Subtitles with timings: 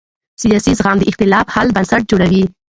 [0.41, 2.43] سیاسي زغم د اختلاف حل بنسټ جوړوي